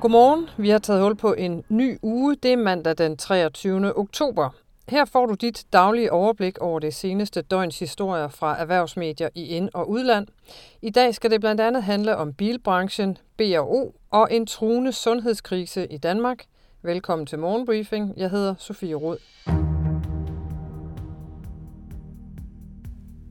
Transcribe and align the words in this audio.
Godmorgen. 0.00 0.48
Vi 0.56 0.70
har 0.70 0.78
taget 0.78 1.02
hul 1.02 1.16
på 1.16 1.32
en 1.32 1.64
ny 1.68 1.98
uge. 2.02 2.36
Det 2.42 2.52
er 2.52 2.56
mandag 2.56 2.98
den 2.98 3.16
23. 3.16 3.98
oktober. 3.98 4.50
Her 4.88 5.04
får 5.04 5.26
du 5.26 5.34
dit 5.34 5.64
daglige 5.72 6.12
overblik 6.12 6.58
over 6.58 6.78
det 6.78 6.94
seneste 6.94 7.42
døgns 7.42 7.78
historier 7.78 8.28
fra 8.28 8.60
erhvervsmedier 8.60 9.28
i 9.34 9.46
ind- 9.46 9.70
og 9.74 9.90
udland. 9.90 10.26
I 10.82 10.90
dag 10.90 11.14
skal 11.14 11.30
det 11.30 11.40
blandt 11.40 11.60
andet 11.60 11.82
handle 11.82 12.16
om 12.16 12.32
bilbranchen, 12.32 13.18
B&O 13.36 13.92
og 14.10 14.28
en 14.30 14.46
truende 14.46 14.92
sundhedskrise 14.92 15.86
i 15.86 15.96
Danmark. 15.96 16.44
Velkommen 16.82 17.26
til 17.26 17.38
Morgenbriefing. 17.38 18.14
Jeg 18.16 18.30
hedder 18.30 18.54
Sofie 18.58 18.94
Rod. 18.94 19.67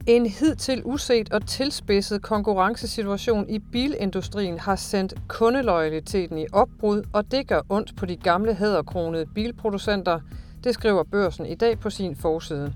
En 0.07 0.25
hidtil 0.25 0.81
uset 0.85 1.33
og 1.33 1.47
tilspidset 1.47 2.21
konkurrencesituation 2.21 3.49
i 3.49 3.59
bilindustrien 3.59 4.59
har 4.59 4.75
sendt 4.75 5.13
kundeloyaliteten 5.27 6.37
i 6.37 6.45
opbrud, 6.53 7.03
og 7.13 7.31
det 7.31 7.47
gør 7.47 7.61
ondt 7.69 7.95
på 7.95 8.05
de 8.05 8.15
gamle 8.15 8.53
hæderkronede 8.53 9.25
bilproducenter, 9.35 10.19
det 10.63 10.73
skriver 10.73 11.03
børsen 11.03 11.45
i 11.45 11.55
dag 11.55 11.79
på 11.79 11.89
sin 11.89 12.15
forside. 12.15 12.73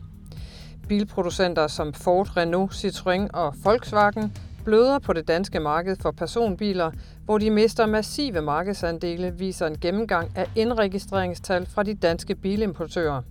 Bilproducenter 0.87 1.67
som 1.67 1.93
Ford, 1.93 2.37
Renault, 2.37 2.73
Citroën 2.73 3.27
og 3.33 3.55
Volkswagen 3.63 4.37
bløder 4.65 4.99
på 4.99 5.13
det 5.13 5.27
danske 5.27 5.59
marked 5.59 5.95
for 6.01 6.11
personbiler, 6.11 6.91
hvor 7.25 7.37
de 7.37 7.49
mister 7.49 7.85
massive 7.85 8.41
markedsandele, 8.41 9.33
viser 9.37 9.67
en 9.67 9.79
gennemgang 9.79 10.37
af 10.37 10.49
indregistreringstal 10.55 11.65
fra 11.65 11.83
de 11.83 11.93
danske 11.93 12.35
bilimportører. 12.35 13.21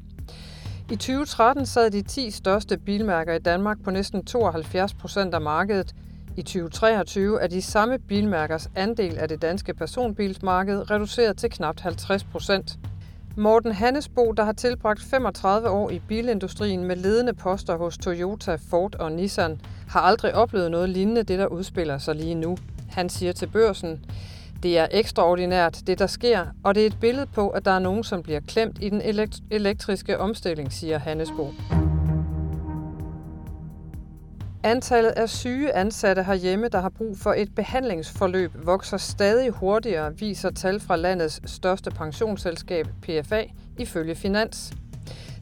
I 0.91 0.97
2013 0.97 1.67
sad 1.67 1.91
de 1.91 2.03
10 2.03 2.31
største 2.31 2.79
bilmærker 2.79 3.35
i 3.35 3.39
Danmark 3.39 3.83
på 3.85 3.91
næsten 3.91 4.25
72 4.25 4.95
procent 4.95 5.35
af 5.35 5.41
markedet. 5.41 5.95
I 6.37 6.43
2023 6.43 7.43
er 7.43 7.47
de 7.47 7.63
samme 7.63 7.99
bilmærkers 7.99 8.71
andel 8.77 9.19
af 9.19 9.29
det 9.29 9.43
danske 9.43 9.75
personbilsmarked 9.75 10.91
reduceret 10.91 11.37
til 11.37 11.51
knap 11.51 11.81
50 11.81 12.25
procent. 12.25 12.79
Morten 13.37 13.73
Hannesbo, 13.73 14.33
der 14.33 14.45
har 14.45 14.53
tilbragt 14.53 15.03
35 15.03 15.69
år 15.69 15.91
i 15.91 15.99
bilindustrien 16.09 16.85
med 16.85 16.97
ledende 16.97 17.35
poster 17.35 17.77
hos 17.77 17.99
Toyota, 17.99 18.59
Ford 18.71 18.95
og 18.95 19.13
Nissan, 19.13 19.61
har 19.89 20.01
aldrig 20.01 20.35
oplevet 20.35 20.71
noget 20.71 20.89
lignende 20.89 21.23
det, 21.23 21.39
der 21.39 21.47
udspiller 21.47 21.99
sig 21.99 22.15
lige 22.15 22.35
nu. 22.35 22.57
Han 22.91 23.09
siger 23.09 23.33
til 23.33 23.47
børsen, 23.47 24.05
det 24.63 24.79
er 24.79 24.87
ekstraordinært, 24.91 25.83
det 25.87 25.99
der 25.99 26.07
sker, 26.07 26.47
og 26.65 26.75
det 26.75 26.83
er 26.83 26.87
et 26.87 27.01
billede 27.01 27.27
på, 27.27 27.49
at 27.49 27.65
der 27.65 27.71
er 27.71 27.79
nogen, 27.79 28.05
som 28.05 28.23
bliver 28.23 28.41
klemt 28.41 28.79
i 28.81 28.89
den 28.89 29.03
elektriske 29.51 30.19
omstilling, 30.19 30.73
siger 30.73 30.99
Hannesbo. 30.99 31.53
Antallet 34.63 35.11
af 35.11 35.29
syge 35.29 35.73
ansatte 35.73 36.23
herhjemme, 36.23 36.69
der 36.69 36.81
har 36.81 36.89
brug 36.89 37.19
for 37.19 37.33
et 37.33 37.55
behandlingsforløb, 37.55 38.53
vokser 38.65 38.97
stadig 38.97 39.51
hurtigere, 39.51 40.19
viser 40.19 40.51
tal 40.51 40.81
fra 40.81 40.97
landets 40.97 41.41
største 41.45 41.91
pensionsselskab, 41.91 42.87
PFA, 43.03 43.43
ifølge 43.79 44.15
Finans. 44.15 44.73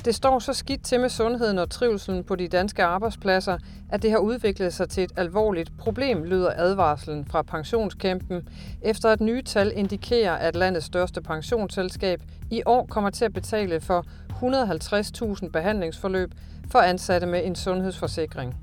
Det 0.05 0.15
står 0.15 0.39
så 0.39 0.53
skidt 0.53 0.85
til 0.85 1.01
med 1.01 1.09
sundheden 1.09 1.59
og 1.59 1.71
trivselen 1.71 2.25
på 2.25 2.37
de 2.37 2.49
danske 2.49 2.85
arbejdspladser, 2.85 3.59
at 3.91 4.03
det 4.03 4.11
har 4.11 4.19
udviklet 4.19 4.75
sig 4.75 4.89
til 4.89 5.05
et 5.05 5.13
alvorligt 5.17 5.73
problem, 5.79 6.25
lyder 6.25 6.53
advarslen 6.57 7.25
fra 7.25 7.43
pensionskæmpen, 7.43 8.49
efter 8.83 9.09
at 9.09 9.21
nye 9.21 9.43
tal 9.43 9.73
indikerer, 9.75 10.35
at 10.35 10.57
landets 10.57 10.87
største 10.87 11.21
pensionsselskab 11.21 12.23
i 12.51 12.63
år 12.67 12.87
kommer 12.87 13.11
til 13.11 13.25
at 13.25 13.33
betale 13.33 13.81
for 13.81 14.05
150.000 15.43 15.51
behandlingsforløb 15.51 16.35
for 16.71 16.79
ansatte 16.79 17.27
med 17.27 17.41
en 17.45 17.55
sundhedsforsikring. 17.55 18.55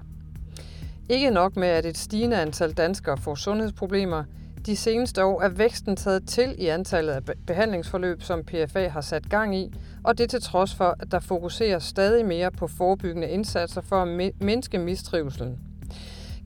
Ikke 1.10 1.30
nok 1.30 1.56
med, 1.56 1.68
at 1.68 1.86
et 1.86 1.98
stigende 1.98 2.38
antal 2.42 2.74
danskere 2.74 3.18
får 3.18 3.36
sundhedsproblemer, 3.36 4.24
de 4.66 4.76
seneste 4.76 5.24
år 5.24 5.42
er 5.42 5.50
væksten 5.50 5.96
taget 5.96 6.28
til 6.28 6.56
i 6.58 6.68
antallet 6.68 7.14
af 7.14 7.22
behandlingsforløb, 7.48 8.22
som 8.22 8.44
PFA 8.44 8.88
har 8.88 9.02
sat 9.02 9.30
gang 9.30 9.56
i, 9.56 9.74
og 10.04 10.18
det 10.18 10.30
til 10.30 10.42
trods 10.42 10.76
for, 10.76 10.96
at 11.00 11.12
der 11.12 11.20
fokuseres 11.20 11.84
stadig 11.84 12.26
mere 12.26 12.52
på 12.52 12.68
forebyggende 12.68 13.30
indsatser 13.30 13.82
for 13.82 13.96
at 13.96 14.32
mindske 14.42 14.78
mistrivselen. 14.78 15.60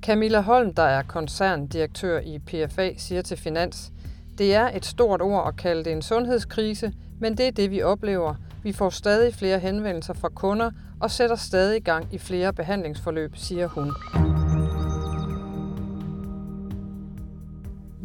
Camilla 0.02 0.42
Holm, 0.42 0.74
der 0.74 0.84
er 0.84 1.04
koncerndirektør 1.04 2.20
i 2.20 2.40
PFA, 2.40 2.90
siger 2.98 3.22
til 3.22 3.38
Finans, 3.38 3.92
det 4.38 4.56
er 4.56 4.70
et 4.74 4.86
stort 4.86 5.22
ord 5.22 5.48
at 5.48 5.56
kalde 5.56 5.84
det 5.84 5.92
en 5.92 6.02
sundhedskrise, 6.02 6.94
men 7.20 7.38
det 7.38 7.48
er 7.48 7.52
det, 7.52 7.72
vi 7.72 7.82
oplever. 7.82 8.36
Vi 8.64 8.72
får 8.72 8.90
stadig 8.90 9.36
flere 9.36 9.60
henvendelser 9.60 10.14
fra 10.14 10.30
kunder 10.30 10.72
og 11.00 11.12
sætter 11.12 11.36
stadig 11.36 11.84
gang 11.84 12.08
i 12.12 12.18
flere 12.18 12.54
behandlingsforløb, 12.54 13.36
siger 13.36 13.68
hun. 13.68 13.92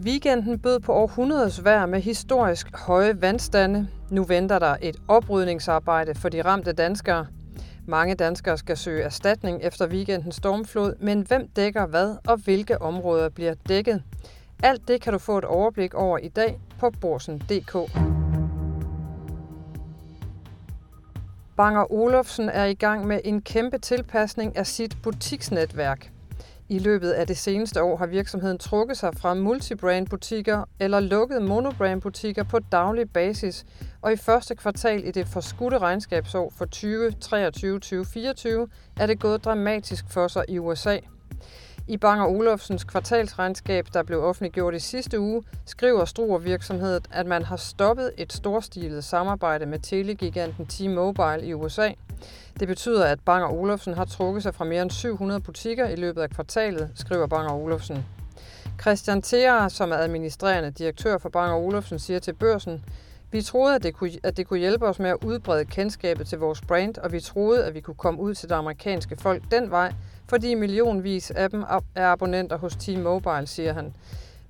Weekenden 0.04 0.58
bød 0.58 0.80
på 0.80 0.92
århundredes 0.92 1.64
vejr 1.64 1.86
med 1.86 2.00
historisk 2.00 2.76
høje 2.76 3.22
vandstande. 3.22 3.88
Nu 4.10 4.24
venter 4.24 4.58
der 4.58 4.76
et 4.82 4.96
oprydningsarbejde 5.08 6.14
for 6.14 6.28
de 6.28 6.42
ramte 6.42 6.72
danskere. 6.72 7.26
Mange 7.86 8.14
danskere 8.14 8.58
skal 8.58 8.76
søge 8.76 9.02
erstatning 9.02 9.62
efter 9.62 9.88
weekendens 9.88 10.34
stormflod, 10.34 10.94
men 11.00 11.20
hvem 11.20 11.48
dækker 11.48 11.86
hvad 11.86 12.16
og 12.26 12.36
hvilke 12.36 12.82
områder 12.82 13.28
bliver 13.28 13.54
dækket? 13.68 14.02
Alt 14.62 14.88
det 14.88 15.00
kan 15.00 15.12
du 15.12 15.18
få 15.18 15.38
et 15.38 15.44
overblik 15.44 15.94
over 15.94 16.18
i 16.18 16.28
dag 16.28 16.60
på 16.78 16.90
borsen.dk. 17.00 17.72
Banger 21.56 21.92
Olofsen 21.92 22.48
er 22.48 22.64
i 22.64 22.74
gang 22.74 23.06
med 23.06 23.20
en 23.24 23.42
kæmpe 23.42 23.78
tilpasning 23.78 24.56
af 24.56 24.66
sit 24.66 24.96
butiksnetværk. 25.02 26.13
I 26.68 26.78
løbet 26.78 27.10
af 27.10 27.26
det 27.26 27.36
seneste 27.36 27.82
år 27.82 27.96
har 27.96 28.06
virksomheden 28.06 28.58
trukket 28.58 28.96
sig 28.96 29.14
fra 29.16 29.34
multibrand-butikker 29.34 30.64
eller 30.80 31.00
lukket 31.00 31.42
monobrand-butikker 31.42 32.44
på 32.44 32.58
daglig 32.58 33.10
basis, 33.10 33.64
og 34.02 34.12
i 34.12 34.16
første 34.16 34.54
kvartal 34.54 35.08
i 35.08 35.10
det 35.10 35.28
forskudte 35.28 35.78
regnskabsår 35.78 36.52
for 36.56 36.64
2023-2024 38.64 39.02
er 39.02 39.06
det 39.06 39.20
gået 39.20 39.44
dramatisk 39.44 40.04
for 40.10 40.28
sig 40.28 40.44
i 40.48 40.58
USA– 40.58 40.98
i 41.88 41.96
Bang 41.96 42.22
Olufsens 42.22 42.84
kvartalsregnskab, 42.84 43.86
der 43.92 44.02
blev 44.02 44.24
offentliggjort 44.24 44.74
i 44.74 44.78
sidste 44.78 45.20
uge, 45.20 45.42
skriver 45.66 46.04
Struer 46.04 46.38
virksomheden, 46.38 47.04
at 47.10 47.26
man 47.26 47.42
har 47.42 47.56
stoppet 47.56 48.10
et 48.18 48.32
storstilet 48.32 49.04
samarbejde 49.04 49.66
med 49.66 49.78
telegiganten 49.78 50.66
T-Mobile 50.66 51.46
i 51.46 51.54
USA. 51.54 51.90
Det 52.60 52.68
betyder, 52.68 53.04
at 53.04 53.18
Bang 53.24 53.44
Olufsen 53.44 53.94
har 53.94 54.04
trukket 54.04 54.42
sig 54.42 54.54
fra 54.54 54.64
mere 54.64 54.82
end 54.82 54.90
700 54.90 55.40
butikker 55.40 55.88
i 55.88 55.96
løbet 55.96 56.22
af 56.22 56.30
kvartalet, 56.30 56.90
skriver 56.94 57.26
Bang 57.26 57.50
Olufsen. 57.50 58.06
Christian 58.80 59.22
Thea, 59.22 59.68
som 59.68 59.92
er 59.92 59.96
administrerende 59.96 60.70
direktør 60.70 61.18
for 61.18 61.28
Bang 61.28 61.52
Olufsen, 61.52 61.98
siger 61.98 62.18
til 62.18 62.32
børsen, 62.32 62.84
vi 63.30 63.42
troede, 63.42 63.74
at 63.74 63.82
det, 63.82 63.94
kunne, 63.94 64.10
at 64.22 64.36
det 64.36 64.46
kunne 64.46 64.58
hjælpe 64.58 64.86
os 64.86 64.98
med 64.98 65.10
at 65.10 65.16
udbrede 65.24 65.64
kendskabet 65.64 66.26
til 66.26 66.38
vores 66.38 66.60
brand, 66.60 66.98
og 66.98 67.12
vi 67.12 67.20
troede, 67.20 67.64
at 67.64 67.74
vi 67.74 67.80
kunne 67.80 67.94
komme 67.94 68.20
ud 68.20 68.34
til 68.34 68.48
det 68.48 68.54
amerikanske 68.54 69.16
folk 69.16 69.42
den 69.50 69.70
vej, 69.70 69.92
fordi 70.28 70.54
millionvis 70.54 71.30
af 71.30 71.50
dem 71.50 71.64
er 71.94 72.06
abonnenter 72.06 72.58
hos 72.58 72.76
T-Mobile, 72.76 73.46
siger 73.46 73.72
han. 73.72 73.94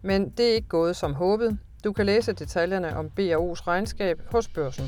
Men 0.02 0.28
det 0.30 0.50
er 0.50 0.54
ikke 0.54 0.68
gået 0.68 0.96
som 0.96 1.14
håbet. 1.14 1.58
Du 1.84 1.92
kan 1.92 2.06
læse 2.06 2.32
detaljerne 2.32 2.96
om 2.96 3.06
B&O's 3.06 3.66
regnskab 3.66 4.20
hos 4.30 4.48
børsen. 4.48 4.84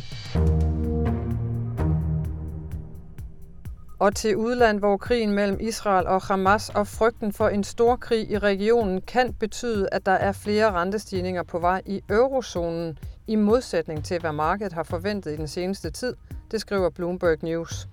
Og 3.98 4.14
til 4.14 4.36
udland, 4.36 4.78
hvor 4.78 4.96
krigen 4.96 5.32
mellem 5.32 5.58
Israel 5.60 6.06
og 6.06 6.22
Hamas 6.22 6.68
og 6.68 6.86
frygten 6.86 7.32
for 7.32 7.48
en 7.48 7.64
stor 7.64 7.96
krig 7.96 8.30
i 8.30 8.38
regionen 8.38 9.00
kan 9.00 9.32
betyde, 9.32 9.88
at 9.92 10.06
der 10.06 10.12
er 10.12 10.32
flere 10.32 10.72
rentestigninger 10.72 11.42
på 11.42 11.58
vej 11.58 11.82
i 11.86 12.00
eurozonen, 12.10 12.98
i 13.26 13.36
modsætning 13.36 14.04
til 14.04 14.20
hvad 14.20 14.32
markedet 14.32 14.72
har 14.72 14.82
forventet 14.82 15.32
i 15.32 15.36
den 15.36 15.48
seneste 15.48 15.90
tid, 15.90 16.14
det 16.50 16.60
skriver 16.60 16.90
Bloomberg 16.90 17.38
News. 17.42 17.88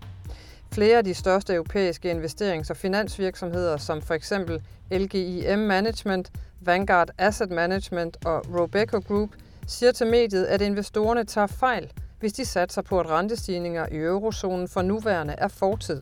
Flere 0.72 0.98
af 0.98 1.04
de 1.04 1.14
største 1.14 1.54
europæiske 1.54 2.12
investerings- 2.12 2.70
og 2.70 2.78
finansvirksomheder, 2.78 3.78
som 3.78 4.02
for 4.02 4.14
eksempel 4.14 4.62
LGIM 4.92 5.60
Management, 5.60 6.32
Vanguard 6.62 7.10
Asset 7.18 7.52
Management 7.52 8.26
og 8.26 8.42
Robeco 8.60 9.00
Group, 9.08 9.30
siger 9.68 9.92
til 9.92 10.08
mediet, 10.08 10.46
at 10.46 10.62
investorerne 10.62 11.24
tager 11.24 11.48
fejl, 11.48 11.92
hvis 12.24 12.34
de 12.34 12.46
satser 12.46 12.82
på, 12.82 13.00
at 13.00 13.10
rentestigninger 13.10 13.86
i 13.92 13.96
eurozonen 13.98 14.68
for 14.68 14.82
nuværende 14.82 15.36
er 15.38 15.48
fortid. 15.48 16.02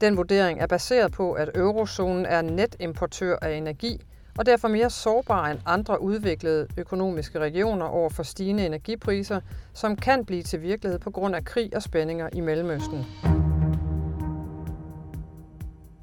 Den 0.00 0.16
vurdering 0.16 0.60
er 0.60 0.66
baseret 0.66 1.12
på, 1.12 1.32
at 1.32 1.50
eurozonen 1.54 2.26
er 2.26 2.42
netimportør 2.42 3.36
af 3.42 3.52
energi, 3.52 4.00
og 4.38 4.46
derfor 4.46 4.68
mere 4.68 4.90
sårbar 4.90 5.46
end 5.50 5.60
andre 5.66 6.02
udviklede 6.02 6.66
økonomiske 6.76 7.38
regioner 7.38 7.86
over 7.86 8.10
for 8.10 8.22
stigende 8.22 8.66
energipriser, 8.66 9.40
som 9.74 9.96
kan 9.96 10.24
blive 10.24 10.42
til 10.42 10.62
virkelighed 10.62 10.98
på 10.98 11.10
grund 11.10 11.34
af 11.34 11.44
krig 11.44 11.76
og 11.76 11.82
spændinger 11.82 12.28
i 12.32 12.40
Mellemøsten. 12.40 13.06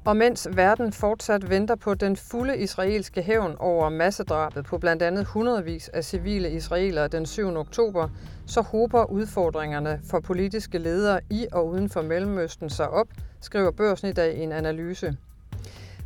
Og 0.04 0.16
mens 0.16 0.48
verden 0.52 0.92
fortsat 0.92 1.50
venter 1.50 1.74
på 1.74 1.94
den 1.94 2.16
fulde 2.16 2.58
israelske 2.58 3.22
hævn 3.22 3.56
over 3.58 3.88
massedrabet 3.88 4.64
på 4.64 4.78
blandt 4.78 5.02
andet 5.02 5.24
hundredvis 5.24 5.88
af 5.88 6.04
civile 6.04 6.50
israelere 6.50 7.08
den 7.08 7.26
7. 7.26 7.56
oktober, 7.56 8.08
så 8.46 8.60
håber 8.60 9.04
udfordringerne 9.04 10.00
for 10.10 10.20
politiske 10.20 10.78
ledere 10.78 11.20
i 11.30 11.46
og 11.52 11.68
uden 11.68 11.88
for 11.88 12.02
Mellemøsten 12.02 12.70
sig 12.70 12.88
op, 12.88 13.06
skriver 13.40 13.70
børsen 13.70 14.08
i 14.08 14.12
dag 14.12 14.36
i 14.36 14.40
en 14.42 14.52
analyse. 14.52 15.16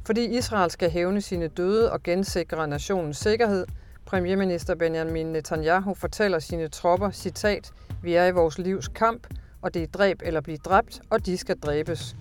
Fordi 0.07 0.25
Israel 0.39 0.71
skal 0.71 0.91
hævne 0.91 1.21
sine 1.21 1.49
døde 1.49 1.93
og 1.93 2.03
gensikre 2.03 2.69
nationens 2.69 3.17
sikkerhed, 3.17 3.67
Premierminister 4.07 4.75
Benjamin 4.75 5.27
Netanyahu 5.27 5.95
fortæller 5.95 6.39
sine 6.39 6.69
tropper, 6.69 7.11
citat, 7.11 7.73
vi 8.03 8.15
er 8.15 8.27
i 8.27 8.31
vores 8.31 8.59
livs 8.59 8.89
kamp, 8.89 9.27
og 9.63 9.75
det 9.75 9.83
er 9.83 9.87
dræb 9.87 10.23
eller 10.25 10.41
blive 10.41 10.59
dræbt, 10.59 11.01
og 11.11 11.27
de 11.27 11.37
skal 11.37 11.59
dræbes. 11.59 12.17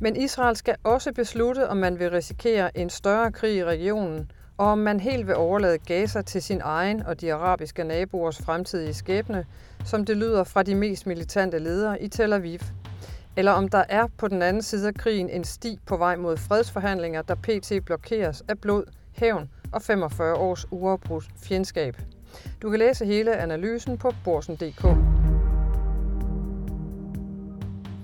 Men 0.00 0.16
Israel 0.16 0.56
skal 0.56 0.76
også 0.84 1.12
beslutte, 1.12 1.68
om 1.68 1.76
man 1.76 1.98
vil 1.98 2.10
risikere 2.10 2.78
en 2.78 2.90
større 2.90 3.32
krig 3.32 3.56
i 3.56 3.64
regionen, 3.64 4.30
og 4.58 4.66
om 4.66 4.78
man 4.78 5.00
helt 5.00 5.26
vil 5.26 5.36
overlade 5.36 5.78
Gaza 5.78 6.22
til 6.22 6.42
sin 6.42 6.60
egen 6.64 7.02
og 7.02 7.20
de 7.20 7.34
arabiske 7.34 7.84
naboers 7.84 8.38
fremtidige 8.38 8.94
skæbne, 8.94 9.46
som 9.84 10.04
det 10.04 10.16
lyder 10.16 10.44
fra 10.44 10.62
de 10.62 10.74
mest 10.74 11.06
militante 11.06 11.58
ledere 11.58 12.02
i 12.02 12.08
Tel 12.08 12.32
Aviv. 12.32 12.58
Eller 13.36 13.52
om 13.52 13.68
der 13.68 13.84
er 13.88 14.06
på 14.18 14.28
den 14.28 14.42
anden 14.42 14.62
side 14.62 14.88
af 14.88 14.94
krigen 14.94 15.30
en 15.30 15.44
sti 15.44 15.78
på 15.86 15.96
vej 15.96 16.16
mod 16.16 16.36
fredsforhandlinger, 16.36 17.22
der 17.22 17.34
pt. 17.34 17.84
blokeres 17.84 18.42
af 18.48 18.58
blod, 18.58 18.84
hævn 19.12 19.50
og 19.72 19.82
45 19.82 20.34
års 20.34 20.66
uafbrudt 20.70 21.24
fjendskab. 21.42 21.96
Du 22.62 22.70
kan 22.70 22.78
læse 22.78 23.06
hele 23.06 23.36
analysen 23.36 23.98
på 23.98 24.12
borsen.dk. 24.24 24.84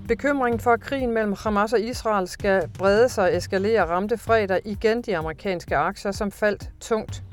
Bekymringen 0.07 0.59
for, 0.59 0.71
at 0.71 0.79
krigen 0.79 1.11
mellem 1.11 1.33
Hamas 1.33 1.73
og 1.73 1.79
Israel 1.79 2.27
skal 2.27 2.69
brede 2.77 3.09
sig 3.09 3.23
og 3.23 3.35
eskalere, 3.35 3.85
ramte 3.85 4.17
fredag 4.17 4.61
igen 4.65 5.01
de 5.01 5.17
amerikanske 5.17 5.77
aktier, 5.77 6.11
som 6.11 6.31
faldt 6.31 6.69
tungt. 6.79 7.23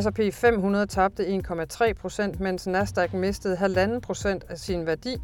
S&P 0.00 0.34
500 0.34 0.86
tabte 0.86 1.26
1,3 1.26 1.92
procent, 1.92 2.40
mens 2.40 2.66
Nasdaq 2.66 3.12
mistede 3.12 3.56
1,5 3.56 4.00
procent 4.00 4.44
af 4.48 4.58
sin 4.58 4.86
værdi. 4.86 5.16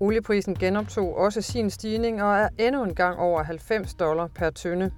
Olieprisen 0.00 0.54
genoptog 0.54 1.16
også 1.16 1.42
sin 1.42 1.70
stigning 1.70 2.22
og 2.22 2.36
er 2.36 2.48
endnu 2.58 2.84
en 2.84 2.94
gang 2.94 3.18
over 3.18 3.42
90 3.42 3.94
dollar 3.94 4.26
per 4.26 4.50
tønde. 4.50 4.90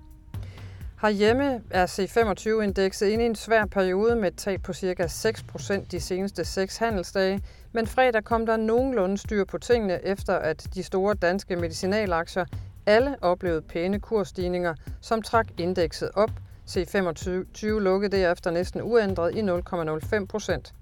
Herhjemme 1.03 1.63
er 1.71 1.87
C25-indekset 1.87 3.07
inde 3.07 3.25
i 3.25 3.27
en 3.27 3.35
svær 3.35 3.65
periode 3.65 4.17
med 4.17 4.29
et 4.29 4.37
tab 4.37 4.63
på 4.63 4.73
ca. 4.73 5.05
6% 5.05 5.87
de 5.91 6.01
seneste 6.01 6.45
6 6.45 6.77
handelsdage, 6.77 7.43
men 7.73 7.87
fredag 7.87 8.25
kom 8.25 8.47
der 8.47 8.57
nogenlunde 8.57 9.19
styr 9.19 9.45
på 9.45 9.59
tingene 9.59 10.05
efter, 10.05 10.35
at 10.35 10.67
de 10.75 10.83
store 10.83 11.15
danske 11.15 11.57
medicinalaktier 11.57 12.45
alle 12.87 13.17
oplevede 13.21 13.63
pæne 13.63 14.01
kursstigninger, 14.01 14.75
som 15.01 15.23
trak 15.23 15.47
indekset 15.59 16.11
op. 16.15 16.31
C25 16.71 17.67
lukkede 17.67 18.17
derefter 18.17 18.51
næsten 18.51 18.83
uændret 18.83 19.35
i 19.35 19.41
0,05 19.41 20.27
procent. 20.27 20.75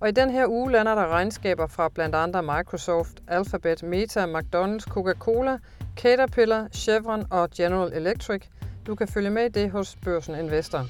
Og 0.00 0.08
i 0.08 0.12
den 0.12 0.30
her 0.30 0.46
uge 0.46 0.72
lander 0.72 0.94
der 0.94 1.06
regnskaber 1.06 1.66
fra 1.66 1.88
blandt 1.88 2.14
andre 2.14 2.42
Microsoft, 2.42 3.22
Alphabet, 3.28 3.82
Meta, 3.82 4.26
McDonald's, 4.26 4.88
Coca-Cola, 4.88 5.58
Caterpillar, 5.96 6.68
Chevron 6.72 7.26
og 7.30 7.50
General 7.50 7.92
Electric– 7.92 8.42
du 8.86 8.94
kan 8.94 9.08
følge 9.08 9.30
med 9.30 9.44
i 9.44 9.48
det 9.48 9.70
hos 9.70 9.96
Børsen 10.04 10.34
Investor. 10.34 10.86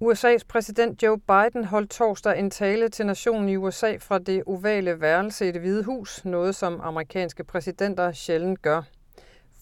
USA's 0.00 0.44
præsident 0.48 1.02
Joe 1.02 1.18
Biden 1.18 1.64
holdt 1.64 1.90
torsdag 1.90 2.38
en 2.38 2.50
tale 2.50 2.88
til 2.88 3.06
nationen 3.06 3.48
i 3.48 3.56
USA 3.56 3.96
fra 4.00 4.18
det 4.18 4.42
ovale 4.46 5.00
værelse 5.00 5.48
i 5.48 5.52
det 5.52 5.60
hvide 5.60 5.84
hus, 5.84 6.24
noget 6.24 6.54
som 6.54 6.80
amerikanske 6.80 7.44
præsidenter 7.44 8.12
sjældent 8.12 8.62
gør. 8.62 8.82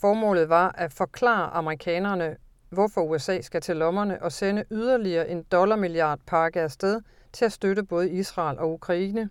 Formålet 0.00 0.48
var 0.48 0.74
at 0.78 0.92
forklare 0.92 1.50
amerikanerne, 1.50 2.36
hvorfor 2.70 3.00
USA 3.00 3.40
skal 3.40 3.60
til 3.60 3.76
lommerne 3.76 4.22
og 4.22 4.32
sende 4.32 4.64
yderligere 4.70 5.28
en 5.28 5.42
dollarmilliard 5.42 6.18
pakke 6.26 6.60
afsted 6.60 7.00
til 7.32 7.44
at 7.44 7.52
støtte 7.52 7.82
både 7.82 8.10
Israel 8.10 8.58
og 8.58 8.72
Ukraine. 8.72 9.30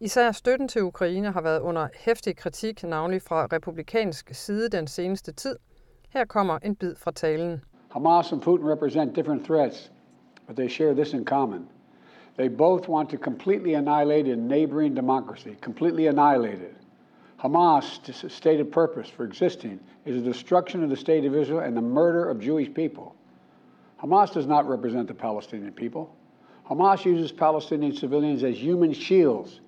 Især 0.00 0.32
støtten 0.32 0.68
til 0.68 0.82
Ukraine 0.82 1.30
har 1.30 1.40
været 1.40 1.60
under 1.60 1.88
hæftig 1.94 2.36
kritik, 2.36 2.84
navnlig 2.84 3.22
fra 3.22 3.46
republikansk 3.52 4.34
side 4.34 4.68
den 4.68 4.86
seneste 4.86 5.32
tid. 5.32 5.56
Her 6.08 6.24
kommer 6.24 6.58
en 6.58 6.76
bid 6.76 6.94
fra 6.96 7.10
talen. 7.10 7.60
Hamas 7.88 8.32
and 8.32 8.42
Putin 8.42 8.70
represent 8.72 9.16
different 9.16 9.44
threats, 9.44 9.92
but 10.46 10.56
they 10.56 10.68
share 10.68 10.94
this 10.94 11.12
in 11.12 11.24
common. 11.24 11.68
They 12.36 12.48
both 12.48 12.88
want 12.88 13.10
to 13.10 13.16
completely 13.16 13.74
annihilate 13.74 14.32
a 14.32 14.36
neighboring 14.36 14.96
democracy, 14.96 15.54
completely 15.64 16.06
annihilate 16.06 16.62
it. 16.62 16.76
Hamas' 17.38 18.30
stated 18.30 18.72
purpose 18.72 19.10
for 19.16 19.24
existing 19.24 19.80
is 20.04 20.22
the 20.22 20.30
destruction 20.32 20.84
of 20.84 20.90
the 20.90 20.96
state 20.96 21.28
of 21.28 21.34
Israel 21.34 21.60
and 21.66 21.76
the 21.76 21.88
murder 22.00 22.30
of 22.30 22.40
Jewish 22.40 22.74
people. 22.74 23.14
Hamas 24.02 24.32
does 24.32 24.46
not 24.46 24.68
represent 24.68 25.08
the 25.08 25.14
Palestinian 25.14 25.72
people. 25.72 26.06
Hamas 26.70 27.04
uses 27.04 27.32
Palestinian 27.32 27.92
civilians 27.92 28.44
as 28.44 28.62
human 28.62 28.92
shields 28.92 29.60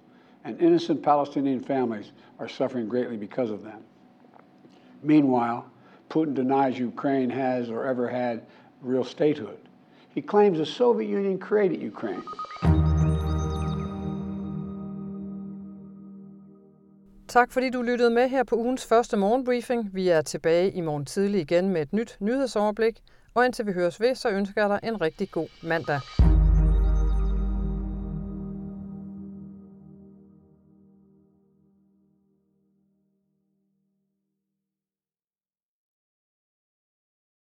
and 0.45 0.61
innocent 0.61 1.03
Palestinian 1.03 1.65
families 1.65 2.13
are 2.39 2.49
suffering 2.49 2.89
greatly 2.89 3.17
because 3.17 3.53
of 3.53 3.61
them. 3.61 3.83
Meanwhile, 5.03 5.65
Putin 6.09 6.35
denies 6.35 6.79
Ukraine 6.79 7.31
has 7.31 7.71
or 7.71 7.87
ever 7.87 8.09
had 8.09 8.41
real 8.83 9.05
statehood. 9.05 9.59
He 10.15 10.23
claims 10.23 10.59
the 10.59 10.67
Soviet 10.67 11.09
Union 11.09 11.39
created 11.39 11.83
Ukraine. 11.83 12.23
Tak 17.29 17.53
fordi 17.53 17.71
du 17.71 17.83
lyttede 17.83 18.11
med 18.11 18.29
her 18.29 18.45
på 18.45 18.57
ugens 18.57 18.87
første 18.87 19.17
morgenbriefing. 19.17 19.91
Vi 19.93 20.09
er 20.09 20.23
tilbage 20.23 20.71
i 20.71 20.81
morgen 20.81 21.07
tidlig 21.07 21.41
igen 21.41 21.69
med 21.69 21.83
et 21.83 21.93
nyt 21.93 22.17
nyhedsoverblik. 22.21 23.01
Og 23.35 23.45
indtil 23.45 23.67
vi 23.67 23.73
høres 23.73 24.01
ved, 24.01 24.15
så 24.15 24.31
ønsker 24.31 24.61
jeg 24.63 24.71
dig 24.71 24.89
en 24.89 25.01
rigtig 25.01 25.31
god 25.31 25.49
mandag. 25.63 26.01